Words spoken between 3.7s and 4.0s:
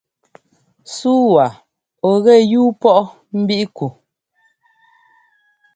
ku?